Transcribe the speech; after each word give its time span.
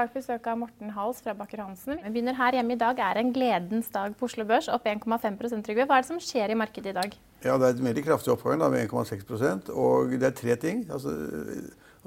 Dag 0.00 0.12
besøk 0.14 0.46
av 0.48 0.56
Morten 0.56 0.92
Hals 0.96 1.18
fra 1.20 1.34
Bakker 1.36 1.60
Hansen. 1.60 1.98
Vi 2.00 2.10
begynner 2.14 2.36
her 2.38 2.56
hjemme 2.56 2.72
i 2.72 2.80
dag. 2.80 2.98
er 3.04 3.18
en 3.20 3.32
gledens 3.34 3.90
dag 3.92 4.14
på 4.16 4.24
Oslo 4.24 4.46
Børs, 4.48 4.68
opp 4.72 4.86
1,5 4.88 5.64
Trygve. 5.66 5.84
Hva 5.84 5.98
er 5.98 6.04
det 6.04 6.08
som 6.08 6.20
skjer 6.20 6.50
i 6.50 6.56
markedet 6.56 6.94
i 6.94 6.96
dag? 6.96 7.16
Ja, 7.44 7.58
Det 7.58 7.66
er 7.66 7.74
et 7.74 7.84
veldig 7.84 8.04
kraftig 8.06 8.32
oppgang 8.32 8.60
da, 8.60 8.70
med 8.70 8.88
1,6% 8.88 9.68
og 9.74 10.10
Det 10.18 10.22
er 10.22 10.30
tre 10.30 10.56
ting. 10.56 10.86
Altså, 10.90 11.12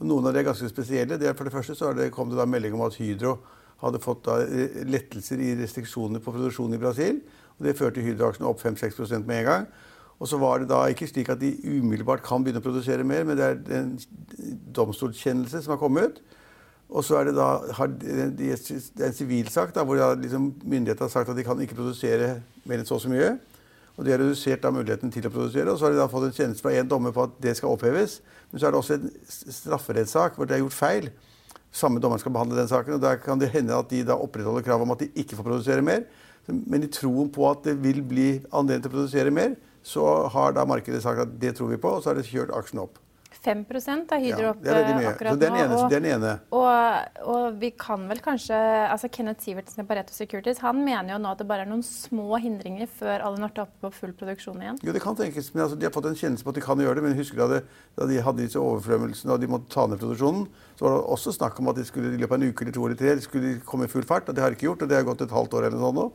noen 0.02 0.25
av 0.25 0.33
de 0.33 0.39
er 0.39 0.49
ganske 0.49 0.69
spesielle. 0.69 1.19
Det 1.19 1.29
er 1.29 1.38
for 1.38 1.43
det 1.43 1.53
første 1.53 1.75
så 1.75 1.93
det, 1.93 2.11
kom 2.11 2.29
det 2.29 2.38
da 2.38 2.45
melding 2.45 2.73
om 2.73 2.81
at 2.81 2.95
Hydro 2.95 3.38
hadde 3.83 4.02
fått 4.02 4.25
da, 4.25 4.41
lettelser 4.89 5.38
i 5.38 5.53
restriksjoner 5.61 6.19
på 6.19 6.33
produksjonen 6.33 6.73
i 6.73 6.81
Brasil. 6.81 7.21
og 7.59 7.66
Det 7.66 7.77
førte 7.77 8.02
Hydro-aksjene 8.02 8.49
opp 8.49 8.61
5-6% 8.61 9.25
med 9.25 9.44
en 9.44 9.45
gang. 9.45 9.67
Og 10.19 10.27
så 10.27 10.38
var 10.38 10.59
det 10.59 10.69
da 10.69 10.85
ikke 10.89 11.07
slik 11.07 11.30
at 11.30 11.41
de 11.41 11.57
umiddelbart 11.61 12.23
kan 12.23 12.41
begynne 12.41 12.61
å 12.61 12.66
produsere 12.66 13.03
mer, 13.03 13.23
men 13.23 13.38
det 13.38 13.45
er 13.45 13.81
en 13.81 14.00
domstolskjennelse 14.73 15.61
som 15.61 15.75
har 15.75 15.81
kommet. 15.81 16.22
Og 16.94 17.02
så 17.02 17.17
er 17.17 17.30
det 17.30 17.33
da 17.38 17.47
har 17.73 17.89
de, 17.89 18.52
en 18.53 19.16
sivilsak 19.17 19.73
hvor 19.73 19.97
liksom, 20.22 20.52
myndighetene 20.61 21.08
har 21.08 21.13
sagt 21.13 21.31
at 21.31 21.38
de 21.38 21.45
kan 21.45 21.59
ikke 21.63 21.80
produsere 21.80 22.35
mer 22.69 22.81
enn 22.81 22.88
så 22.88 23.00
og 23.00 23.03
så 23.03 23.09
mye. 23.09 23.33
Og 23.97 24.05
De 24.05 24.13
har 24.13 24.22
redusert 24.22 24.61
da 24.61 24.72
muligheten 24.73 25.11
til 25.13 25.25
å 25.25 25.33
produsere. 25.33 25.69
og 25.72 25.80
Så 25.80 25.88
har 25.88 25.94
de 25.94 26.02
da 26.02 26.09
fått 26.09 26.30
en 26.30 26.35
kjennelse 26.38 26.61
fra 26.61 26.73
en 26.77 26.89
dommer 26.89 27.13
på 27.13 27.25
at 27.25 27.35
det 27.41 27.55
skal 27.58 27.73
oppheves. 27.73 28.19
Men 28.52 28.61
så 28.61 28.67
er 28.67 28.73
det 28.73 28.80
også 28.80 28.97
en 28.97 29.11
strafferettssak 29.27 30.38
hvor 30.38 30.50
det 30.50 30.58
er 30.58 30.63
gjort 30.63 30.77
feil. 30.77 31.09
Samme 31.73 32.02
dommer 32.02 32.22
skal 32.22 32.33
behandle 32.33 32.58
den 32.58 32.69
saken. 32.69 32.97
og 32.97 33.02
Da 33.02 33.16
kan 33.22 33.41
det 33.41 33.52
hende 33.53 33.78
at 33.78 33.89
de 33.89 34.03
da 34.05 34.17
opprettholder 34.17 34.66
kravet 34.66 34.85
om 34.85 34.94
at 34.94 35.02
de 35.02 35.09
ikke 35.17 35.38
får 35.38 35.50
produsere 35.50 35.85
mer. 35.85 36.05
Men 36.47 36.83
i 36.85 36.91
troen 36.94 37.30
på 37.33 37.45
at 37.50 37.63
det 37.66 37.78
vil 37.81 38.02
bli 38.05 38.30
anledning 38.52 38.83
til 38.85 38.91
å 38.91 38.97
produsere 38.97 39.33
mer, 39.33 39.55
så 39.83 40.28
har 40.31 40.53
da 40.55 40.66
markedet 40.67 41.02
sagt 41.03 41.22
at 41.23 41.39
det 41.39 41.55
tror 41.57 41.72
vi 41.72 41.80
på, 41.81 41.89
og 41.89 42.03
så 42.03 42.11
har 42.11 42.19
de 42.19 42.28
kjørt 42.28 42.53
aksjen 42.55 42.83
opp. 42.83 43.00
5% 43.44 44.12
har 44.14 44.20
Hydro 44.22 44.50
opp 44.52 44.62
mye. 44.64 45.08
akkurat 45.14 45.39
den 45.39 45.56
ene, 45.56 45.67
nå. 45.70 45.78
og- 45.84 45.89
den 45.92 46.06
ene. 46.06 46.39
Og, 46.52 47.28
og 47.28 47.59
vi 47.59 47.72
kan 47.72 48.08
vel 48.08 48.20
kanskje 48.23 48.53
altså 48.90 49.09
Kenneth 49.12 49.42
Sivertsen 49.44 49.84
i 49.84 49.88
Pareto 49.88 50.14
Securities 50.14 50.59
han 50.59 50.84
mener 50.86 51.14
jo 51.16 51.20
nå 51.23 51.31
at 51.31 51.38
det 51.40 51.48
bare 51.48 51.62
er 51.66 51.70
noen 51.72 51.84
små 51.84 52.40
hindringer 52.40 52.88
før 52.88 53.23
Alunorte 53.25 53.58
er 53.62 53.67
oppe 53.67 53.81
på 53.88 53.94
full 53.94 54.14
produksjon 54.14 54.62
igjen. 54.62 54.78
Jo, 54.84 54.92
det 54.94 55.02
kan 55.02 55.16
tenkes, 55.16 55.53
men 55.53 55.64
altså, 55.66 55.78
De 55.80 55.86
har 55.86 55.92
fått 55.92 56.06
en 56.06 56.16
kjennelse 56.16 56.44
på 56.44 56.50
at 56.50 56.56
de 56.56 56.62
kan 56.62 56.78
gjøre 56.78 56.95
det. 56.95 57.03
Men 57.03 57.17
husker 57.17 57.36
du 57.36 57.48
da, 57.48 57.62
da 57.98 58.06
de 58.08 58.22
hadde 58.22 58.38
disse 58.45 58.59
overflømmelsene 58.62 59.31
og 59.34 59.40
de 59.42 59.47
måtte 59.47 59.70
ta 59.73 59.88
ned 59.88 60.00
produksjonen, 60.00 60.47
så 60.78 60.86
var 60.86 60.97
det 60.97 61.06
også 61.18 61.34
snakk 61.38 61.59
om 61.59 61.68
at 61.70 61.75
de 61.75 61.84
skulle 61.86 62.14
i 62.14 62.18
løpet 62.22 62.31
av 62.38 62.42
en 62.42 62.50
uke 62.53 62.62
eller 62.64 62.73
to 62.73 62.86
eller 62.86 62.95
tre 63.00 63.16
de 63.16 63.22
skulle 63.25 63.59
komme 63.66 63.86
i 63.86 63.92
full 63.92 64.03
fart. 64.03 64.30
og 64.30 64.36
Det 64.36 64.42
har 64.44 64.50
de 64.52 64.56
ikke 64.58 64.70
gjort, 64.70 64.81
og 64.84 64.90
det 64.90 64.97
har 64.97 65.03
gått 65.03 65.22
et 65.22 65.30
halvt 65.34 65.53
år 65.53 65.68
eller 65.68 65.78
noe 65.78 65.90
sånt 65.92 66.00
nå. 66.00 66.08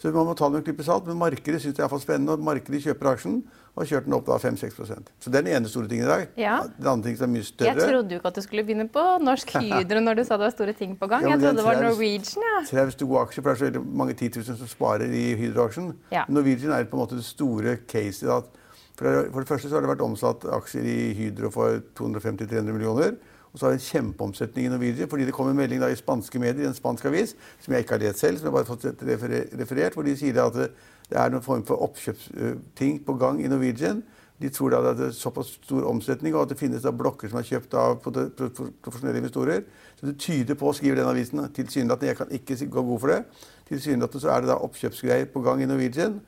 Så 0.00 0.10
man 0.14 0.24
må 0.30 0.32
ta 0.32 0.46
det 0.48 0.54
med 0.56 0.62
en 0.62 0.64
klype 0.70 0.84
salt. 0.86 1.04
Men 1.06 1.18
markedet 1.20 1.60
syns 1.60 1.74
det 1.76 1.82
er 1.82 1.84
iallfall 1.84 2.00
spennende, 2.00 2.32
og 2.32 2.44
markedet 2.46 2.80
kjøper 2.86 3.10
aksjen 3.12 3.42
og 3.70 3.82
har 3.82 3.88
kjørt 3.90 4.06
den 4.08 4.14
opp 4.16 4.24
da 4.26 4.36
5-6% 4.40 5.10
Så 5.22 5.30
det 5.30 5.38
er 5.38 5.44
den 5.46 5.52
ene 5.60 5.68
store 5.70 5.86
tingen 5.90 6.06
i 6.06 6.10
dag. 6.10 6.22
Ja. 6.40 6.56
Den 6.78 6.88
andre 6.90 7.10
ting 7.10 7.18
som 7.20 7.28
er 7.28 7.32
mye 7.36 7.46
større. 7.46 7.74
Jeg 7.74 7.90
trodde 7.92 8.14
jo 8.16 8.20
ikke 8.20 8.32
at 8.32 8.38
du 8.40 8.42
skulle 8.46 8.64
begynne 8.66 8.86
på 8.90 9.04
Norsk 9.22 9.52
Hydro 9.60 10.00
når 10.02 10.18
du 10.18 10.22
sa 10.24 10.38
det 10.40 10.46
var 10.48 10.54
store 10.56 10.74
ting 10.78 10.96
på 10.98 11.08
gang. 11.12 11.26
Ja, 11.28 11.34
Jeg 11.36 11.42
trodde 11.44 11.60
det 11.60 11.66
var 11.68 11.82
Norwegian, 11.84 12.46
ja. 12.48 12.54
Traust 12.70 13.04
gode 13.04 13.26
aksje, 13.26 13.42
for 13.42 13.50
det 13.50 13.54
er 13.54 13.60
så 13.60 13.68
veldig 13.68 13.84
mange 14.02 14.16
10 14.16 14.30
000 14.40 14.58
som 14.62 14.72
sparer 14.72 15.12
i 15.20 15.26
Hydro-aksjen. 15.38 15.92
Ja. 16.16 16.24
Norwegian 16.28 16.72
er 16.74 16.88
på 16.90 16.98
en 16.98 17.04
måte 17.04 17.20
det 17.20 17.26
store 17.28 17.76
caset. 17.86 18.56
for 18.96 19.40
det 19.40 19.48
første 19.48 19.68
så 19.68 19.76
har 19.76 19.84
det 19.86 19.92
vært 19.94 20.04
omsatt 20.04 20.44
aksjer 20.44 20.84
i 20.84 20.98
Hydro 21.20 21.50
for 21.54 21.80
250-300 22.00 22.72
millioner. 22.72 23.14
Og 23.52 23.58
så 23.58 23.66
har 23.66 23.74
det 23.74 23.80
en 23.80 23.88
kjempeomsetning 23.88 24.68
i 24.68 24.70
Norwegian 24.70 25.10
fordi 25.10 25.26
det 25.26 25.34
kom 25.34 25.50
en 25.50 25.58
melding 25.58 25.82
da 25.82 25.90
i 25.90 25.98
spanske 25.98 26.38
medier, 26.38 26.64
i 26.64 26.70
en 26.70 26.76
spansk 26.76 27.08
avis, 27.10 27.34
som 27.62 27.74
jeg 27.74 27.84
ikke 27.84 27.96
har 27.96 28.04
lest 28.04 28.22
selv, 28.22 28.38
som 28.38 28.46
jeg 28.46 28.54
bare 28.54 28.66
har 28.66 28.70
fått 28.70 29.04
referert, 29.58 29.96
hvor 29.96 30.06
de 30.06 30.16
sier 30.18 30.38
at 30.44 30.56
det, 30.60 30.70
er 31.10 31.32
noen 31.32 31.42
form 31.42 31.64
for 31.66 31.82
oppkjøpsting 31.88 33.00
på 33.06 33.16
gang 33.18 33.40
i 33.42 33.50
Norwegian. 33.50 34.04
De 34.40 34.48
tror 34.48 34.70
da 34.72 34.78
at 34.92 34.96
det 34.96 35.08
er 35.10 35.16
såpass 35.16 35.50
stor 35.58 35.84
omsetning, 35.90 36.36
og 36.36 36.46
at 36.46 36.52
det 36.52 36.60
finnes 36.60 36.84
da 36.86 36.92
blokker 36.94 37.28
som 37.28 37.40
er 37.40 37.48
kjøpt 37.48 37.74
av 37.76 37.98
profesjonelle 38.00 39.18
investorer. 39.18 39.64
Så 39.98 40.06
det 40.06 40.14
tyder 40.22 40.56
på, 40.56 40.70
skriver 40.72 41.02
den 41.02 41.10
avisen, 41.10 41.42
tilsynelatende, 41.56 42.12
jeg 42.12 42.20
kan 42.20 42.30
ikke 42.38 42.70
gå 42.70 42.84
god 42.86 43.02
for 43.02 43.12
det, 43.12 43.18
tilsynelatende 43.68 44.22
så 44.22 44.30
er 44.32 44.44
det 44.44 44.52
da 44.52 44.60
oppkjøpsgreier 44.64 45.28
på 45.34 45.42
gang 45.44 45.64
i 45.64 45.68
Norwegian. 45.68 46.20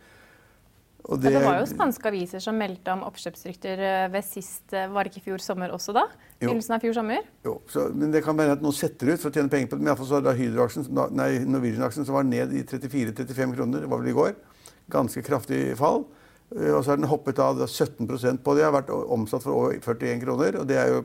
Og 1.11 1.19
Ja, 1.25 1.31
det 1.35 1.41
var 1.43 1.57
jo 1.59 1.67
spanske 1.67 2.07
aviser 2.13 2.43
som 2.43 2.55
meldte 2.55 2.93
om 2.95 3.01
oppkjøpsrykter 3.09 3.81
eh, 3.83 4.05
ved 4.13 4.23
sist 4.23 4.71
eh, 4.77 4.87
Var 4.87 5.03
det 5.09 5.11
ikke 5.13 5.25
fjor 5.25 5.43
sommer 5.43 5.73
også, 5.75 5.95
da? 5.97 6.05
Begynnelsen 6.39 6.77
av 6.77 6.85
fjor 6.85 6.95
sommer? 6.95 7.27
Jo, 7.47 7.57
så, 7.71 7.89
men 7.91 8.15
det 8.15 8.23
kan 8.23 8.39
være 8.39 8.55
at 8.55 8.63
noen 8.63 8.77
setter 8.77 9.11
ut 9.11 9.19
for 9.23 9.33
å 9.33 9.35
tjene 9.35 9.51
penger 9.51 9.71
på 9.73 9.79
det. 9.79 9.83
Men 9.83 9.93
iallfall 9.93 10.11
så 10.13 10.21
var 10.21 10.25
det 10.29 10.37
Hydro-aksjen, 10.39 10.87
nei, 11.19 11.29
Norwegian-aksjen 11.47 12.07
som 12.07 12.19
var 12.19 12.27
ned 12.29 12.55
i 12.55 12.63
34-35 12.71 13.57
kroner, 13.59 13.83
det 13.83 13.91
var 13.91 14.03
vel 14.05 14.13
i 14.13 14.17
går. 14.21 14.35
Ganske 14.95 15.25
kraftig 15.27 15.61
fall. 15.81 16.05
Eh, 16.55 16.71
Og 16.71 16.85
så 16.85 16.95
har 16.95 17.03
den 17.03 17.11
hoppet 17.11 17.43
av 17.43 17.59
da 17.59 17.67
17% 17.67 18.43
på 18.47 18.55
det. 18.59 18.67
Har 18.69 18.79
vært 18.79 18.95
omsatt 18.95 19.43
for 19.43 19.59
over 19.59 19.79
41 19.83 20.23
kroner. 20.23 20.61
Og 20.63 20.71
det 20.71 20.79
er 20.79 20.95
jo 20.95 21.05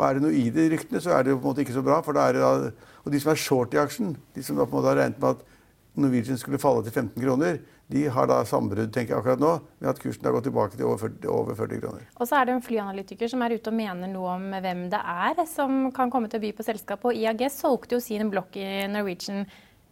og 0.00 0.04
er 0.06 0.16
det 0.16 0.22
noe 0.24 0.32
i 0.32 0.46
de 0.54 0.64
ryktene, 0.72 1.00
så 1.02 1.12
er 1.12 1.26
det 1.26 1.32
jo 1.34 1.38
på 1.42 1.44
en 1.44 1.52
måte 1.52 1.60
ikke 1.64 1.74
så 1.76 1.82
bra. 1.84 1.98
for 2.00 2.16
da 2.16 2.28
er 2.30 2.38
det 2.38 2.40
da, 2.40 2.70
Og 3.04 3.12
de 3.12 3.20
som 3.20 3.32
er 3.32 3.40
short 3.42 3.74
i 3.74 3.80
aksjen, 3.82 4.14
de 4.34 4.42
som 4.42 4.56
da 4.56 4.64
på 4.64 4.72
en 4.72 4.80
måte 4.80 4.88
har 4.94 4.96
regnet 5.02 5.18
med 5.20 5.36
at 5.36 5.42
Norwegian 5.98 6.38
skulle 6.38 6.60
falle 6.62 6.84
til 6.86 6.94
15 6.94 7.22
kroner, 7.22 7.58
de 7.90 8.04
har 8.14 8.28
da 8.30 8.36
sambrudd 8.46 8.92
tenker 8.94 9.16
jeg 9.16 9.22
akkurat 9.22 9.42
nå, 9.42 9.54
med 9.80 9.90
at 9.90 9.98
kursen 9.98 10.26
har 10.28 10.34
gått 10.36 10.46
tilbake 10.46 10.78
til 10.78 10.86
over 10.86 11.00
40, 11.02 11.30
over 11.34 11.56
40 11.58 11.80
kroner. 11.82 12.04
Og 12.14 12.28
så 12.30 12.38
er 12.38 12.46
det 12.46 12.54
en 12.54 12.62
flyanalytiker 12.62 13.32
som 13.32 13.42
er 13.42 13.56
ute 13.56 13.72
og 13.72 13.78
mener 13.80 14.12
noe 14.12 14.36
om 14.36 14.46
hvem 14.62 14.84
det 14.92 15.00
er 15.00 15.42
som 15.50 15.88
kan 15.96 16.12
komme 16.12 16.30
til 16.30 16.38
å 16.38 16.44
by 16.44 16.52
på 16.54 16.66
selskapet. 16.68 17.10
Og 17.10 17.18
IAG 17.18 17.42
solgte 17.50 17.98
jo 17.98 18.04
sin 18.04 18.30
blokk 18.30 18.60
i 18.60 18.68
Norwegian 18.92 19.42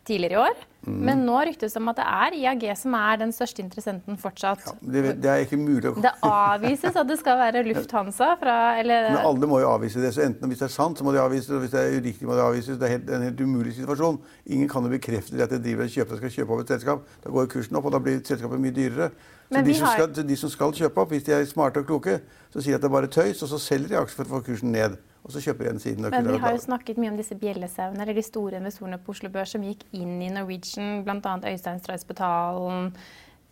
tidligere 0.07 0.39
i 0.39 0.43
år. 0.47 0.63
Mm. 0.89 1.01
Men 1.05 1.21
nå 1.27 1.37
ryktes 1.45 1.75
det 1.77 1.81
om 1.83 1.89
at 1.93 1.99
det 2.01 2.07
er 2.09 2.37
IAG 2.39 2.65
som 2.81 2.95
er 2.97 3.19
den 3.21 3.33
største 3.37 3.61
interessenten 3.63 4.17
fortsatt. 4.21 4.65
Det, 4.81 5.03
det 5.23 5.29
er 5.31 5.45
ikke 5.45 5.59
mulig 5.61 5.91
å 5.91 5.95
Det 6.01 6.13
avvises 6.25 6.97
at 6.97 7.09
det 7.11 7.19
skal 7.21 7.37
være 7.39 7.63
Lufthansa 7.67 8.31
fra 8.41 8.57
eller, 8.81 9.11
Men 9.13 9.27
alle 9.29 9.51
må 9.51 9.61
jo 9.61 9.69
avvise 9.75 10.01
det. 10.01 10.15
Så 10.17 10.25
enten 10.25 10.49
hvis 10.49 10.63
det 10.63 10.69
er 10.71 10.75
sant, 10.75 10.99
så 10.99 11.05
må 11.05 11.13
det. 11.13 11.21
Og 11.21 11.31
hvis 11.35 11.47
det 11.51 11.79
er 11.83 11.99
uriktig, 11.99 12.27
må 12.29 12.35
de 12.39 12.45
avvises. 12.47 12.75
det. 12.75 12.81
Det 12.81 12.89
er 12.89 12.95
helt, 12.97 13.11
en 13.19 13.27
helt 13.29 13.41
umulig 13.45 13.75
situasjon. 13.77 14.21
Ingen 14.47 14.69
kan 14.69 14.83
jo 14.89 14.93
bekrefte 14.97 15.37
det 15.37 15.45
at 15.47 15.51
de 15.55 15.61
driver 15.69 15.85
og 15.85 15.91
kjøper 15.99 16.23
skal 16.23 16.35
kjøpe 16.39 16.57
opp 16.57 16.65
et 16.65 16.73
selskap. 16.77 17.05
Da 17.25 17.31
går 17.37 17.51
kursen 17.53 17.77
opp, 17.77 17.85
og 17.91 17.93
da 17.93 18.01
blir 18.09 18.23
selskapet 18.25 18.61
mye 18.65 18.75
dyrere. 18.77 19.11
Så 19.49 19.63
de 19.65 19.75
som, 19.75 19.87
har- 19.87 20.01
skal, 20.03 20.27
de 20.29 20.37
som 20.37 20.51
skal 20.53 20.73
kjøpe 20.77 21.01
opp, 21.05 21.13
hvis 21.15 21.25
de 21.25 21.33
er 21.33 21.45
smarte 21.49 21.81
og 21.81 21.87
kloke, 21.89 22.19
så 22.53 22.61
sier 22.61 22.75
de 22.77 22.81
at 22.81 22.83
det 22.85 22.89
er 22.91 22.97
bare 22.97 23.09
tøys, 23.13 23.43
og 23.43 23.49
så 23.49 23.59
selger 23.61 23.89
de 23.89 23.97
aksjer 24.03 24.25
for 24.25 24.29
å 24.29 24.39
få 24.39 24.45
kursen 24.51 24.73
ned. 24.73 24.99
Og 25.27 25.33
så 25.35 25.43
kjøper 25.45 25.67
de 25.67 25.73
en 25.75 25.81
siden. 25.83 26.09
Men 26.13 26.29
vi 26.31 26.41
har 26.41 26.55
jo 26.55 26.61
snakket 26.63 27.01
mye 27.01 27.13
om 27.13 27.19
disse 27.19 27.37
bjellesauene, 27.39 28.01
eller 28.03 28.17
de 28.17 28.25
store 28.25 28.61
investorene 28.61 29.01
på 29.03 29.15
Oslo 29.15 29.31
Børs 29.33 29.55
som 29.57 29.65
gikk 29.67 29.83
inn 29.97 30.21
i 30.25 30.31
Norwegian, 30.33 31.03
bl.a. 31.07 31.35
Øystein 31.51 31.83
Streisbetalen. 31.83 32.93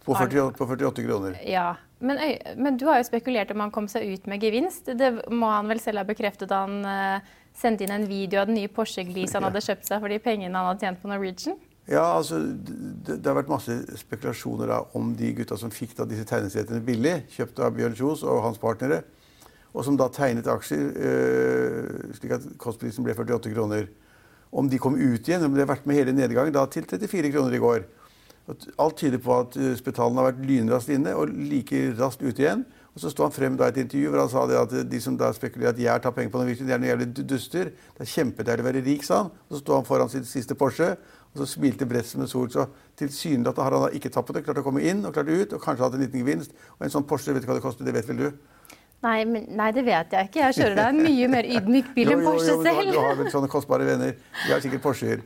på, 0.05 0.15
48, 0.15 0.55
på 0.56 0.69
48 0.71 1.05
kroner. 1.09 1.41
Ja, 1.44 1.75
men, 1.99 2.21
men 2.56 2.76
du 2.78 2.87
har 2.87 3.00
jo 3.00 3.09
spekulert 3.09 3.50
om 3.50 3.65
han 3.65 3.72
kom 3.75 3.88
seg 3.91 4.06
ut 4.06 4.28
med 4.31 4.43
gevinst. 4.44 4.93
Det 4.94 5.10
må 5.32 5.50
han 5.50 5.69
vel 5.69 5.82
selv 5.82 6.03
ha 6.03 6.09
bekreftet 6.09 6.53
da 6.53 6.62
han 6.65 6.84
eh, 6.87 7.32
sendte 7.56 7.87
inn 7.87 7.94
en 7.94 8.09
video 8.09 8.43
av 8.43 8.50
den 8.50 8.60
nye 8.60 8.71
Porsche 8.72 9.05
Glis 9.09 9.34
han 9.37 9.47
hadde 9.47 9.65
kjøpt 9.65 9.88
seg 9.88 10.03
for 10.03 10.12
de 10.12 10.21
pengene 10.22 10.55
han 10.55 10.71
hadde 10.71 10.87
tjent 10.87 11.03
på 11.03 11.10
Norwegian. 11.10 11.59
Ja, 11.87 12.03
altså, 12.16 12.41
det, 12.43 13.21
det 13.22 13.28
har 13.31 13.37
vært 13.38 13.50
masse 13.50 13.76
spekulasjoner 14.00 14.72
da, 14.72 14.81
om 14.99 15.12
de 15.17 15.31
gutta 15.38 15.58
som 15.58 15.70
fikk 15.70 15.94
da, 15.99 16.06
disse 16.11 16.26
tegneseriene 16.26 16.82
billig, 16.85 17.14
kjøpt 17.37 17.62
av 17.62 17.76
Bjørn 17.76 17.94
Kjos 17.99 18.25
og 18.26 18.43
hans 18.43 18.58
partnere, 18.62 19.05
og 19.76 19.84
som 19.84 19.96
da 20.00 20.08
tegnet 20.08 20.49
aksjer 20.49 20.84
øh, 20.96 22.14
slik 22.17 22.32
at 22.38 22.46
kostprisen 22.61 23.05
ble 23.05 23.12
48 23.12 23.52
kroner. 23.52 23.90
Om 24.56 24.70
de 24.73 24.81
kom 24.81 24.96
ut 24.96 25.28
igjen, 25.28 25.44
om 25.44 25.52
de 25.52 25.61
har 25.61 25.69
vært 25.69 25.84
med 25.88 25.99
hele 25.99 26.14
nedgangen, 26.17 26.55
da 26.55 26.64
til 26.70 26.87
34 26.88 27.32
kroner 27.34 27.56
i 27.56 27.61
går. 27.61 27.84
Alt 28.78 28.96
tyder 29.02 29.19
på 29.19 29.34
at 29.34 29.56
uh, 29.58 29.73
Spetalen 29.76 30.17
har 30.20 30.28
vært 30.28 30.44
lynraskt 30.46 30.93
inne 30.94 31.17
og 31.19 31.32
like 31.50 31.81
raskt 31.99 32.23
ute 32.23 32.44
igjen. 32.44 32.62
Og 32.94 33.02
Så 33.02 33.11
sto 33.12 33.26
han 33.26 33.34
frem 33.34 33.58
da 33.58 33.67
i 33.67 33.75
et 33.75 33.82
intervju 33.82 34.12
hvor 34.12 34.23
han 34.23 34.31
sa 34.32 34.46
det 34.49 34.56
at 34.56 34.75
de 34.88 35.00
som 35.02 35.19
da 35.19 35.28
spekulerer 35.34 35.75
at 35.75 35.82
jeg 35.82 36.02
tar 36.02 36.14
penger 36.17 36.32
på 36.32 36.40
Norwegian, 36.40 36.70
de 36.70 36.72
er 36.72 36.81
noen 36.81 36.93
jævlig 36.94 37.26
duster. 37.29 37.72
Det 37.99 38.06
er 38.06 38.12
kjempedeilig 38.14 38.64
å 38.64 38.69
være 38.70 38.84
rik, 38.87 39.05
sa 39.05 39.25
han. 39.25 39.32
Og 39.50 39.58
Så 39.58 39.61
sto 39.64 39.76
han 39.76 39.88
foran 39.88 40.12
sin 40.12 40.25
siste 40.25 40.56
Porsche 40.56 40.94
og 40.94 41.43
så 41.43 41.50
smilte 41.50 41.84
bredt 41.90 42.08
som 42.08 42.22
en 42.25 42.31
sol. 42.31 42.49
Så 42.49 42.64
tilsynelatende 42.96 43.67
har 43.67 43.76
han 43.76 43.84
da 43.84 43.99
ikke 43.99 44.14
tappet 44.14 44.38
det. 44.38 44.46
Klart 44.46 44.62
å 44.62 44.64
komme 44.64 44.87
inn 44.87 45.05
og 45.05 45.12
klart 45.12 45.29
ut 45.29 45.52
og 45.52 45.61
kanskje 45.61 45.84
hatt 45.84 45.99
en 45.99 46.06
liten 46.06 46.22
gevinst. 46.22 46.55
Og 46.79 46.87
en 46.87 46.94
sånn 46.94 47.05
Porsche, 47.08 47.34
vet 47.37 47.44
du 47.44 47.50
hva 47.50 47.58
det 47.58 47.67
koster? 47.67 47.84
Det 47.84 47.93
vet 47.99 48.08
vel 48.08 48.22
du? 48.22 48.31
Nei, 49.06 49.19
men, 49.29 49.44
nei, 49.58 49.70
det 49.76 49.85
vet 49.87 50.14
jeg 50.17 50.31
ikke. 50.31 50.41
Jeg 50.49 50.56
kjører 50.58 50.79
da 50.79 50.87
en 50.91 51.03
mye 51.05 51.26
mer 51.31 51.47
ydmyk 51.47 51.93
bil 51.94 52.11
enn 52.11 52.25
jo, 52.25 52.31
Porsche 52.32 52.55
jo, 52.55 52.62
selv. 52.67 52.88
Du 52.91 52.99
har 52.99 53.19
vel 53.20 53.29
sånne 53.31 53.50
kostbare 53.53 53.87
venner. 53.87 54.17
De 54.43 54.49
har 54.50 54.64
sikkert 54.64 54.82
Porscher. 54.82 55.23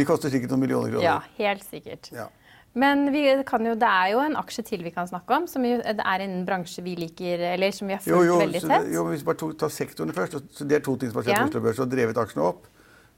De 0.00 0.06
koster 0.08 0.32
sikkert 0.34 0.54
noen 0.54 0.64
millioner 0.64 0.90
kroner. 0.90 1.06
Ja, 1.06 1.20
helt 1.38 1.62
sikkert. 1.68 2.10
Ja. 2.14 2.26
Men 2.74 3.06
vi 3.14 3.22
kan 3.46 3.62
jo, 3.62 3.76
det 3.78 3.86
er 3.86 4.08
jo 4.10 4.22
en 4.24 4.34
aksje 4.40 4.64
til 4.66 4.82
vi 4.82 4.90
kan 4.94 5.06
snakke 5.06 5.36
om, 5.36 5.44
som 5.46 5.62
jo, 5.62 5.76
det 5.78 6.02
er 6.02 6.24
innen 6.24 6.42
bransje 6.48 6.82
vi 6.82 6.96
liker, 6.98 7.44
eller 7.52 7.74
som 7.74 7.86
vi 7.86 7.94
har 7.94 8.02
fulgt 8.02 8.32
veldig 8.40 8.62
tett. 8.64 8.88
Jo, 8.90 9.04
men 9.06 9.14
Hvis 9.14 9.22
vi 9.22 9.28
bare 9.28 9.50
tar 9.60 9.70
sektorene 9.70 10.16
først, 10.16 10.40
så 10.58 10.66
det 10.66 10.80
er 10.80 10.82
to 10.82 10.96
ting 10.98 11.12
som 11.12 11.20
har 11.20 11.28
skjedd 11.28 11.44
på 11.44 11.52
Oslo 11.52 11.62
Børs 11.68 11.82
og 11.84 11.92
drevet 11.92 12.18
aksjene 12.24 12.48
opp. 12.48 12.66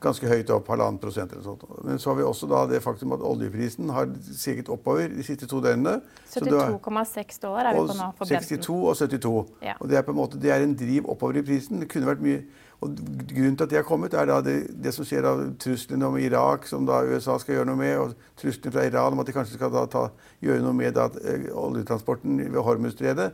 Ganske 0.06 0.30
høyt 0.30 0.50
opp, 0.54 0.68
halvannen 0.70 1.00
prosent 1.02 1.32
eller 1.34 1.42
sånt. 1.42 1.64
Men 1.84 1.98
så 1.98 2.12
har 2.12 2.18
vi 2.20 2.26
også 2.26 2.48
da 2.50 2.64
det 2.70 2.82
faktum 2.84 3.14
at 3.16 3.24
oljeprisen 3.26 3.90
har 3.94 4.10
seget 4.30 4.70
oppover 4.72 5.10
de 5.10 5.24
siste 5.26 5.48
to 5.50 5.60
døgnene. 5.64 6.00
Så 6.30 6.44
det 6.44 6.52
var- 6.54 6.70
72,6 6.70 7.40
dollar 7.42 7.66
er 7.66 7.74
vi 7.74 7.88
på 7.88 7.96
nå 7.96 8.12
for 8.16 8.24
Brenten. 8.24 8.46
62 8.46 8.86
og 8.86 8.96
72. 8.96 9.46
Ja. 9.62 9.74
Og 9.80 9.88
det 9.88 9.98
er 9.98 10.02
på 10.06 10.14
en 10.14 10.20
måte, 10.20 10.40
det 10.40 10.50
er 10.54 10.62
en 10.62 10.76
driv 10.76 11.10
oppover 11.10 11.36
i 11.36 11.42
prisen. 11.42 11.80
Det 11.80 11.88
kunne 11.90 12.06
vært 12.06 12.22
mye 12.22 12.44
og 12.84 12.92
Grunnen 12.96 13.56
til 13.56 13.64
at 13.64 13.70
det 13.70 13.78
har 13.78 13.86
kommet, 13.88 14.14
er 14.14 14.26
da 14.28 14.40
det, 14.44 14.82
det 14.84 14.92
som 14.94 15.04
skjer 15.04 15.24
av 15.24 15.42
truslene 15.58 16.06
om 16.10 16.16
Irak, 16.20 16.66
som 16.68 16.84
da 16.88 17.00
USA 17.08 17.38
skal 17.40 17.56
gjøre 17.56 17.70
noe 17.70 17.80
med, 17.80 17.96
og 17.96 18.14
truslene 18.36 18.72
fra 18.74 18.84
Iran 18.84 19.16
om 19.16 19.22
at 19.22 19.26
de 19.26 19.32
kanskje 19.32 19.56
skal 19.56 19.72
da 19.72 19.86
ta, 19.86 20.02
gjøre 20.44 20.60
noe 20.64 20.76
med 20.76 20.92
da, 20.94 21.08
eh, 21.24 21.48
oljetransporten 21.56 22.36
ved 22.52 22.60
Hormuzstredet. 22.62 23.30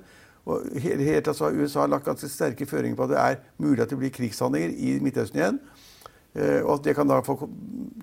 Og 0.46 0.62
hele, 0.82 1.02
hele 1.06 1.22
tatt 1.22 1.38
så 1.38 1.48
har 1.48 1.58
USA 1.58 1.86
lagt 1.90 2.06
ganske 2.06 2.30
sterke 2.30 2.66
føringer 2.66 2.98
på 2.98 3.06
at 3.06 3.10
det 3.10 3.18
er 3.18 3.36
mulig 3.62 3.82
at 3.84 3.90
det 3.90 3.98
blir 3.98 4.14
krigshandlinger 4.14 4.74
i 4.74 4.94
Midtøsten 5.02 5.38
igjen. 5.38 5.60
Eh, 6.32 6.62
og 6.62 6.78
at 6.78 6.86
det 6.86 6.94
kan 6.96 7.08
da 7.08 7.18
få, 7.24 7.36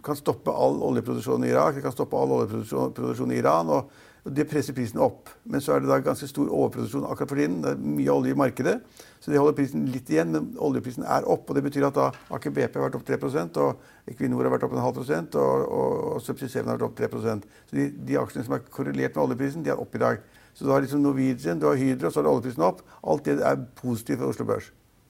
kan 0.06 0.18
stoppe 0.18 0.54
all 0.54 0.78
oljeproduksjon 0.86 1.48
i 1.48 1.50
Irak, 1.50 1.76
det 1.76 1.86
kan 1.86 1.96
stoppe 1.96 2.18
all 2.18 2.36
oljeproduksjon 2.36 3.34
i 3.34 3.40
Iran. 3.42 3.70
og 3.74 3.90
Det 4.24 4.46
presser 4.50 4.76
prisen 4.78 5.00
opp. 5.02 5.30
Men 5.50 5.64
så 5.64 5.74
er 5.74 5.82
det 5.82 5.90
da 5.90 5.98
ganske 6.04 6.28
stor 6.30 6.52
overproduksjon 6.52 7.08
akkurat 7.08 7.32
for 7.32 7.40
tiden. 7.42 7.62
Det 7.64 7.72
er 7.72 7.86
mye 7.98 8.14
olje 8.14 8.36
i 8.36 8.38
markedet, 8.38 8.76
så 9.20 9.32
det 9.32 9.40
holder 9.40 9.58
prisen 9.58 9.88
litt 9.90 10.10
igjen. 10.12 10.34
Men 10.36 10.52
oljeprisen 10.62 11.08
er 11.08 11.26
opp, 11.26 11.50
og 11.50 11.58
det 11.58 11.64
betyr 11.66 11.88
at 11.88 11.98
da 11.98 12.10
Aker 12.38 12.54
BP 12.54 12.78
har 12.78 12.86
vært 12.86 13.00
opp 13.00 13.08
3% 13.08 13.62
og 13.64 14.12
Equinor 14.12 14.46
har 14.46 14.54
vært 14.54 14.68
opp 14.68 14.76
en 14.78 14.84
halv 14.84 15.00
prosent, 15.00 15.38
og, 15.40 15.66
og, 15.66 15.96
og 16.14 16.22
Subsea 16.26 16.52
7 16.52 16.60
har 16.60 16.76
vært 16.76 16.86
opp 16.90 17.00
3% 17.00 17.48
Så 17.70 17.80
de, 17.80 17.88
de 18.06 18.20
aksjene 18.20 18.46
som 18.46 18.58
er 18.60 18.68
korrelert 18.70 19.16
med 19.16 19.24
oljeprisen, 19.24 19.66
de 19.66 19.74
er 19.74 19.82
opp 19.82 19.96
i 19.96 20.04
dag. 20.06 20.22
Så 20.54 20.68
du 20.68 20.74
har 20.74 20.84
liksom 20.84 21.02
Norwegian, 21.02 21.62
du 21.62 21.70
har 21.70 21.80
Hydro, 21.80 22.12
og 22.12 22.14
så 22.14 22.22
er 22.22 22.30
oljeprisen 22.30 22.68
opp. 22.68 22.84
Alt 23.02 23.26
det 23.26 23.40
er 23.42 23.64
positivt 23.80 24.22
for 24.22 24.34
Oslo 24.34 24.46
Børs. 24.50 24.70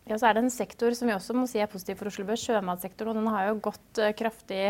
Ja, 0.09 0.17
så 0.17 0.25
er 0.25 0.35
det 0.35 0.41
en 0.41 0.53
sektor 0.53 0.95
som 0.97 1.05
vi 1.05 1.13
også 1.13 1.35
må 1.37 1.45
si 1.45 1.59
er 1.61 1.69
positiv 1.69 1.99
for 1.99 2.09
Oslo 2.09 2.25
Børs, 2.25 2.41
sjømatsektoren. 2.47 3.13
Og 3.13 3.19
den 3.19 3.29
har 3.29 3.51
jo 3.51 3.59
gått 3.69 4.01
eh, 4.01 4.15
kraftig 4.17 4.63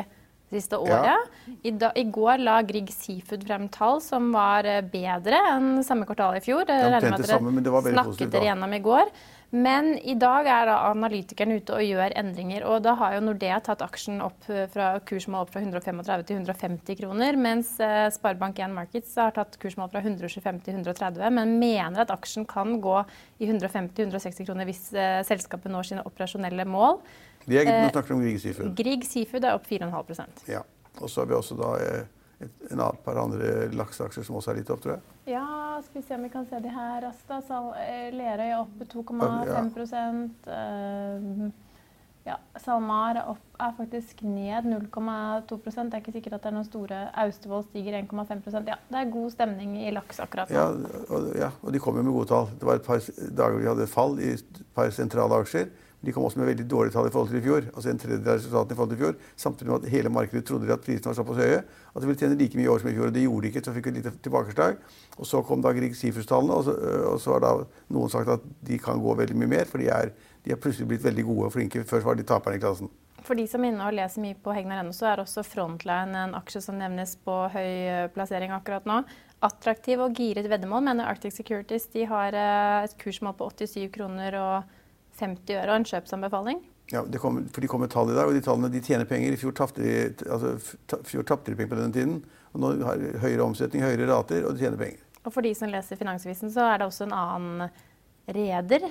siste 0.52 0.80
året. 0.82 1.32
I, 1.62 1.72
da, 1.72 1.92
I 1.96 2.06
går 2.10 2.44
la 2.44 2.60
Grieg 2.68 2.92
Seafood 2.94 3.46
frem 3.48 3.68
tall 3.74 4.02
som 4.04 4.32
var 4.36 4.68
eh, 4.68 4.82
bedre 4.82 5.42
enn 5.54 5.84
samme 5.86 6.08
kvartal 6.10 6.40
i 6.40 6.44
fjor. 6.46 6.66
Jeg 6.66 6.88
omtrent 6.88 7.04
regner 7.04 7.10
med 7.10 7.20
at 7.20 7.28
dere 7.28 7.38
samme, 7.38 7.58
men 7.58 7.66
det 7.68 7.76
var 7.76 7.86
veldig 7.86 8.08
snakket 8.08 8.34
dere 8.38 8.50
gjennom 8.52 8.80
i 8.80 8.82
går. 8.86 9.14
Men 9.50 9.96
i 10.06 10.14
dag 10.14 10.46
er 10.46 10.68
da 10.70 10.76
analytikerne 10.92 11.56
ute 11.58 11.74
og 11.74 11.82
gjør 11.82 12.14
endringer. 12.22 12.66
Og 12.70 12.84
da 12.86 12.94
har 13.00 13.16
jo 13.16 13.24
Nordea 13.26 13.58
tatt 13.66 13.82
aksjen 13.82 14.22
opp 14.22 14.46
eh, 14.52 14.68
fra 14.70 14.92
kursmål 15.10 15.48
opp 15.48 15.54
fra 15.56 15.64
135 15.64 16.26
til 16.28 16.38
150 16.38 17.00
kroner. 17.00 17.40
Mens 17.42 17.72
eh, 17.82 18.12
Sparebank1 18.14 18.76
Markets 18.76 19.16
har 19.18 19.34
tatt 19.34 19.58
kursmål 19.62 19.90
fra 19.94 20.04
125 20.06 20.62
til 20.68 20.78
130, 20.78 21.24
men 21.34 21.58
mener 21.62 22.06
at 22.06 22.14
aksjen 22.14 22.46
kan 22.50 22.78
gå 22.84 23.00
i 23.42 23.50
150-160 23.50 24.46
kroner 24.46 24.70
hvis 24.70 24.92
eh, 24.94 25.24
selskapet 25.26 25.74
når 25.74 25.90
sine 25.90 26.06
operasjonelle 26.06 26.68
mål. 26.70 27.02
De 27.50 27.58
er, 27.58 27.66
Eh, 27.68 27.82
nå 27.84 27.90
snakker 27.92 28.14
vi 28.14 28.18
om 28.20 28.22
Grieg 28.24 28.40
Seafood. 28.44 28.72
Grieg 28.78 29.04
Seafood 29.10 29.44
er 29.50 29.58
opp 29.58 29.66
4,5% 29.68 30.48
Ja. 30.52 30.64
Og 31.02 31.10
så 31.10 31.22
har 31.22 31.30
vi 31.30 31.38
også 31.38 31.56
da 31.58 31.70
eh, 31.84 32.04
et, 32.46 32.52
en 32.72 32.80
annen 32.80 33.00
par 33.04 33.18
andre 33.20 33.70
lakseaksjer 33.76 34.24
som 34.28 34.38
også 34.40 34.52
er 34.54 34.60
litt 34.62 34.70
opp, 34.74 34.82
tror 34.84 34.96
jeg. 34.98 35.02
Ja, 35.34 35.46
skal 35.84 36.02
vi 36.02 36.08
se 36.08 36.16
om 36.16 36.24
vi 36.24 36.30
kan 36.34 36.46
se 36.50 36.60
de 36.64 36.70
her 36.74 37.02
raskt. 37.04 37.28
da. 37.28 37.60
Eh, 37.84 38.10
Lerøy 38.16 38.46
er 38.50 38.60
opp 38.62 38.86
2,5 38.94 40.30
eh, 40.48 41.52
Ja, 42.28 42.36
SalMar 42.62 43.16
er, 43.18 43.30
opp, 43.32 43.44
er 43.64 43.72
faktisk 43.78 44.22
ned 44.28 44.66
0,2% 44.68 45.90
Det 45.90 45.98
er 45.98 46.02
ikke 46.04 46.12
sikkert 46.14 46.36
at 46.36 46.44
det 46.44 46.50
er 46.52 46.56
noen 46.58 46.68
store 46.68 46.98
Austevoll 47.24 47.64
stiger 47.66 47.96
1,5% 48.04 48.68
Ja, 48.70 48.76
det 48.92 49.00
er 49.00 49.14
god 49.14 49.32
stemning 49.34 49.78
i 49.80 49.92
laks 49.96 50.20
akkurat 50.22 50.52
nå. 50.52 50.58
Ja 50.60 50.66
og, 51.16 51.30
ja, 51.40 51.50
og 51.64 51.74
de 51.74 51.80
kommer 51.82 52.04
med 52.06 52.14
gode 52.14 52.30
tall. 52.30 52.50
Det 52.60 52.68
var 52.68 52.76
et 52.82 52.86
par 52.86 53.00
dager 53.40 53.58
vi 53.64 53.70
hadde 53.72 53.88
fall 53.90 54.20
i 54.20 54.34
et 54.36 54.62
par 54.76 54.92
sentrale 54.94 55.40
aksjer. 55.42 55.72
De 56.02 56.12
kom 56.16 56.24
også 56.24 56.40
med 56.40 56.48
veldig 56.48 56.66
dårlige 56.72 56.94
tall 56.96 57.08
i 57.10 57.12
forhold 57.12 57.28
til 57.34 57.40
i 57.42 57.44
fjor. 57.44 57.66
altså 57.76 57.90
en 57.92 57.98
tredjedel 58.00 58.30
av 58.32 58.38
resultatene 58.40 58.72
i 58.72 58.76
forhold 58.80 58.90
til 58.94 59.00
i 59.00 59.04
fjor, 59.04 59.16
Samtidig 59.36 59.68
med 59.72 59.84
at 59.84 59.90
hele 59.92 60.10
markedet 60.10 60.46
trodde 60.48 60.72
at 60.72 60.82
prisene 60.86 61.12
var 61.12 61.18
såpass 61.18 61.42
høye 61.44 61.58
at 61.60 62.00
de 62.02 62.08
ville 62.08 62.20
tjene 62.22 62.38
like 62.40 62.56
mye 62.56 62.64
i 62.64 62.72
år 62.72 62.80
som 62.80 62.90
i 62.90 62.94
fjor. 62.96 63.08
og 63.08 63.14
Det 63.14 63.24
gjorde 63.26 63.42
de 63.42 63.50
ikke. 63.52 63.64
Så 63.66 63.74
fikk 63.76 63.88
et 63.88 63.98
lite 64.00 64.12
tilbakeslag. 64.24 64.78
Og 65.20 65.26
så 65.28 65.44
kom 65.44 65.62
da 65.62 65.74
Grieg 65.74 65.96
Sifus-tallene, 65.96 66.54
og, 66.56 66.64
så- 66.64 66.78
og 67.12 67.20
så 67.20 67.34
har 67.34 67.40
da 67.44 67.52
noen 67.90 68.10
sagt 68.10 68.30
at 68.30 68.42
de 68.64 68.78
kan 68.80 69.00
gå 69.02 69.16
veldig 69.18 69.36
mye 69.36 69.48
mer, 69.58 69.66
for 69.66 69.78
de 69.80 69.90
er, 69.90 70.12
de 70.46 70.52
er 70.52 70.56
plutselig 70.56 70.88
blitt 70.88 71.04
veldig 71.04 71.26
gode 71.26 71.46
og 71.48 71.54
flinke. 71.54 71.84
Før 71.84 72.02
var 72.04 72.16
de 72.16 72.24
taperne 72.24 72.56
i 72.56 72.60
klassen. 72.64 72.90
For 73.22 73.36
de 73.36 73.46
som 73.48 73.62
er 73.66 73.74
inne 73.74 73.84
og 73.86 73.94
leser 73.94 74.22
mye 74.24 74.36
på 74.42 74.54
Hegnar.no, 74.56 74.94
så 74.96 75.06
er 75.12 75.18
også 75.20 75.44
Frontline 75.44 76.16
en 76.16 76.34
aksje 76.40 76.62
som 76.64 76.78
nevnes 76.80 77.18
på 77.26 77.50
høy 77.52 77.60
eh, 77.90 78.08
plassering 78.16 78.52
akkurat 78.56 78.86
nå. 78.88 79.04
Attraktiv 79.44 80.00
og 80.00 80.16
giret 80.16 80.48
veddemål, 80.50 80.84
mener 80.84 81.06
Arctic 81.08 81.34
Securities. 81.36 81.88
De 81.92 82.06
har 82.06 82.34
eh, 82.34 82.84
et 82.88 82.96
kursmål 82.98 83.36
på 83.36 83.50
87 83.52 83.90
kroner 83.92 84.36
og 84.40 84.64
50 85.20 85.58
øre 85.60 85.72
og 85.74 85.80
en 85.80 85.88
kjøpsanbefaling. 85.90 86.62
Ja, 86.90 87.04
det 87.06 87.22
kom, 87.22 87.44
for 87.54 87.62
De 87.62 87.70
kom 87.70 87.84
med 87.84 87.92
tall 87.94 88.10
i 88.10 88.16
dag, 88.18 88.30
og 88.30 88.34
de 88.34 88.42
tallene 88.42 88.72
de 88.74 88.82
tjener 88.82 89.06
penger. 89.10 89.36
I 89.36 89.42
fjor 89.42 89.54
tapte 89.58 89.84
de, 89.84 89.98
altså, 90.26 90.56
fjor 91.06 91.28
tapte 91.28 91.52
de 91.52 91.60
penger 91.60 91.76
på 91.76 91.82
denne 91.82 91.94
tiden. 91.94 92.16
og 92.54 92.64
Nå 92.64 92.72
har 92.88 92.98
de 92.98 93.12
høyere 93.22 93.46
omsetning, 93.46 93.86
høyere 93.86 94.10
rater, 94.10 94.48
og 94.48 94.58
de 94.58 94.66
tjener 94.66 94.82
penger. 94.82 95.06
Og 95.28 95.36
for 95.36 95.46
de 95.46 95.52
som 95.54 95.70
leser 95.70 96.00
Finansavisen, 96.00 96.50
så 96.54 96.66
er 96.72 96.82
det 96.82 96.90
også 96.90 97.06
en 97.06 97.14
annen 97.14 97.70
reder. 98.34 98.90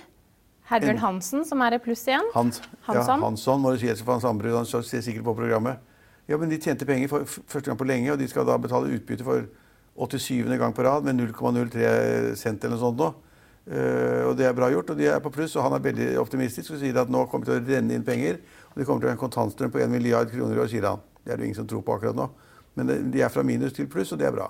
Herbjørn 0.69 1.01
Hansen, 1.01 1.45
som 1.49 1.63
er 1.65 1.79
i 1.79 1.81
pluss 1.83 2.05
igjen. 2.07 2.27
Hans, 2.35 2.61
ja, 2.61 2.81
Hansson? 2.91 3.23
Hansson 3.25 3.63
må 3.63 3.73
du 3.73 3.81
si 3.81 3.89
for 4.03 4.19
Hans 4.19 4.27
Ambrud. 4.29 4.53
Han 4.55 4.69
ser 4.69 5.03
sikkert 5.03 5.25
på 5.25 5.35
programmet. 5.39 5.81
Ja, 6.29 6.37
men 6.37 6.53
De 6.53 6.59
tjente 6.61 6.85
penger 6.87 7.09
for 7.09 7.25
første 7.25 7.71
gang 7.71 7.79
på 7.81 7.89
lenge, 7.89 8.13
og 8.13 8.21
de 8.21 8.29
skal 8.29 8.45
da 8.47 8.59
betale 8.61 8.93
utbytte 8.93 9.25
for 9.25 9.49
87. 9.97 10.45
gang 10.61 10.75
på 10.77 10.85
rad 10.85 11.09
med 11.09 11.17
0,03 11.17 12.37
cent 12.37 12.63
eller 12.63 12.77
noe 12.77 12.83
sånt 12.85 13.01
nå. 13.01 13.09
Eh, 13.69 14.25
og 14.25 14.37
Det 14.37 14.47
er 14.49 14.57
bra 14.57 14.71
gjort, 14.73 14.91
og 14.91 14.97
de 14.97 15.07
er 15.07 15.19
på 15.21 15.33
pluss. 15.33 15.57
og 15.57 15.63
Han 15.63 15.77
er 15.77 15.85
veldig 15.85 16.09
optimistisk 16.21 16.73
og 16.73 16.81
sier 16.81 16.97
at 16.97 17.11
nå 17.11 17.27
kommer 17.29 17.47
det 17.47 17.55
til 17.55 17.63
å 17.63 17.77
renne 17.77 17.95
inn 17.95 18.05
penger. 18.05 18.41
Og 18.73 18.77
det 18.77 18.87
kommer 18.87 19.01
til 19.01 19.09
å 19.09 19.11
være 19.13 19.19
en 19.19 19.25
kontantstrøm 19.25 19.71
på 19.71 19.83
1 19.85 19.91
milliard 19.91 20.31
kroner 20.31 20.57
i 20.57 20.63
år, 20.63 20.69
sier 20.69 20.89
han. 20.89 21.01
Det 21.25 21.33
er 21.33 21.37
det 21.37 21.45
ingen 21.45 21.61
som 21.61 21.69
tror 21.69 21.83
på 21.83 21.99
akkurat 21.99 22.17
nå. 22.17 22.31
Men 22.79 23.11
de 23.11 23.21
er 23.21 23.29
fra 23.29 23.43
minus 23.43 23.73
til 23.73 23.89
pluss, 23.91 24.13
og 24.13 24.19
det 24.19 24.29
er 24.29 24.33
bra. 24.33 24.49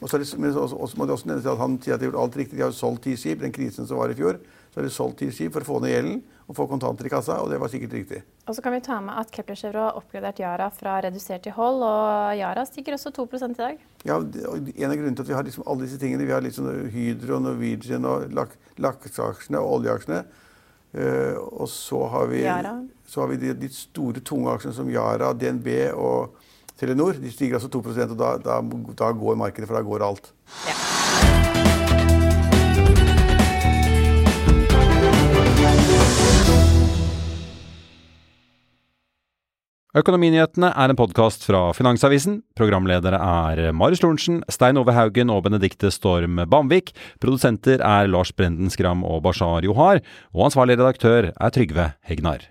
Og 0.00 0.10
så, 0.10 0.18
det, 0.18 0.26
men 0.38 0.50
også, 0.50 0.76
også 0.76 0.98
må 0.98 1.06
det 1.06 1.14
også 1.14 1.28
nevnes 1.30 1.46
at 1.46 1.60
Han 1.60 1.76
sier 1.82 1.94
at 1.94 2.00
de 2.00 2.08
har 2.08 2.12
gjort 2.12 2.24
alt 2.24 2.38
riktig. 2.40 2.56
De 2.58 2.64
har 2.64 2.72
jo 2.72 2.78
solgt 2.78 3.04
ti 3.06 3.16
skip. 3.18 3.42
Den 3.42 3.54
krisen 3.54 3.86
som 3.86 4.00
var 4.00 4.10
i 4.10 4.18
fjor, 4.18 4.40
så 4.72 4.80
har 4.80 4.88
de 4.88 4.94
solgt 4.94 5.20
ti 5.22 5.28
skip 5.30 5.54
for 5.54 5.62
å 5.62 5.68
få 5.68 5.82
ned 5.84 5.92
gjelden 5.94 6.22
og 6.48 6.56
få 6.58 6.66
kontanter 6.68 7.06
i 7.06 7.10
kassa, 7.12 7.38
og 7.40 7.50
det 7.52 7.58
var 7.62 7.70
sikkert 7.70 7.94
riktig. 7.96 8.18
Og 8.50 8.56
så 8.56 8.62
kan 8.64 8.74
vi 8.74 8.80
ta 8.84 8.98
med 9.00 9.14
at 9.20 9.30
Kepler 9.32 9.56
Chevro 9.56 9.84
har 9.86 9.98
oppgradert 9.98 10.40
Yara 10.42 10.66
fra 10.74 10.96
redusert 11.04 11.44
til 11.46 11.54
hold, 11.56 11.84
og 11.86 12.34
Yara 12.36 12.64
stikker 12.66 12.96
også 12.96 13.12
2 13.14 13.26
i 13.38 13.52
dag. 13.56 13.78
Ja, 14.04 14.18
og 14.18 14.68
En 14.74 14.90
av 14.90 14.96
grunnene 14.98 15.16
til 15.16 15.22
at 15.22 15.30
vi 15.30 15.36
har 15.38 15.46
liksom 15.46 15.64
alle 15.66 15.86
disse 15.86 15.98
tingene 15.98 16.26
Vi 16.26 16.32
har 16.32 16.42
liksom 16.42 16.90
Hydro, 16.90 17.38
Norwegian, 17.38 18.04
og 18.04 18.32
lak 18.34 18.56
lakseaksjene 18.76 19.60
og 19.60 19.78
oljeaksjene. 19.78 20.24
Uh, 20.92 21.38
og 21.62 21.68
så 21.72 22.02
har 22.12 22.26
vi, 22.28 22.42
så 23.08 23.22
har 23.22 23.28
vi 23.30 23.36
de, 23.40 23.54
de 23.56 23.68
store, 23.72 24.20
tunge 24.20 24.50
aksjene 24.52 24.76
som 24.76 24.90
Yara, 24.92 25.32
DNB 25.32 25.68
og 25.94 26.34
Telenor. 26.82 27.14
De 27.22 27.30
stiger 27.30 27.60
altså 27.60 27.70
2 27.70 27.84
og 27.86 28.16
da, 28.18 28.34
da, 28.42 28.58
da 28.98 29.12
går 29.14 29.38
markedet, 29.38 29.70
for 29.70 29.78
da 29.78 29.86
går 29.86 30.08
alt. 30.10 30.32
Ja. 30.66 30.80
Økonominyhetene 39.92 40.70
er 40.72 40.88
en 40.88 40.96
podkast 40.96 41.42
fra 41.44 41.66
Finansavisen. 41.76 42.38
Programledere 42.56 43.18
er 43.20 43.74
Marius 43.76 44.00
Lorentzen, 44.00 44.38
Stein 44.48 44.80
Ove 44.80 44.94
Haugen 44.96 45.28
og 45.28 45.42
Benedikte 45.44 45.90
Storm 45.92 46.40
Bamvik. 46.48 46.94
Produsenter 47.20 47.84
er 47.84 48.08
Lars 48.08 48.32
Brenden 48.32 48.72
Skram 48.72 49.04
og 49.04 49.20
Bashar 49.26 49.68
Johar. 49.68 50.00
Og 50.32 50.48
ansvarlig 50.48 50.78
redaktør 50.80 51.28
er 51.36 51.52
Trygve 51.52 51.90
Hegnar. 52.08 52.48